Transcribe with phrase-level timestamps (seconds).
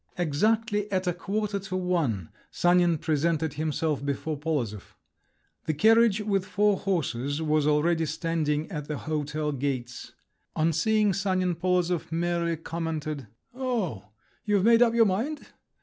[0.17, 4.95] Exactly at a quarter to one Sanin presented himself before Polozov.
[5.67, 10.13] The carriage with four horses was already standing at the hotel gates.
[10.55, 14.05] On seeing Sanin, Polozov merely commented, "Oh!
[14.43, 15.45] you've made up your mind?"